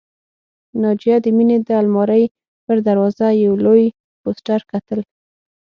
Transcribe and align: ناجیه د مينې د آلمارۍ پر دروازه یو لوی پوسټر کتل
ناجیه 0.81 1.17
د 1.21 1.25
مينې 1.37 1.57
د 1.67 1.67
آلمارۍ 1.81 2.23
پر 2.65 2.77
دروازه 2.87 3.27
یو 3.45 3.53
لوی 3.65 3.83
پوسټر 4.21 4.59
کتل 4.71 4.99